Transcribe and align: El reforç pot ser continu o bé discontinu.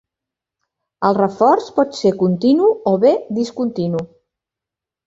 El 1.09 1.17
reforç 1.17 1.69
pot 1.77 1.95
ser 1.99 2.15
continu 2.25 2.73
o 2.95 2.99
bé 3.07 3.13
discontinu. 3.41 4.05